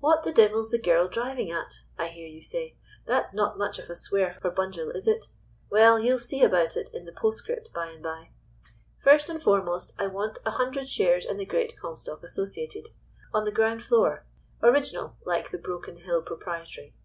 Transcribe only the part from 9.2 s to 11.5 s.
and foremost, I want a hundred shares in the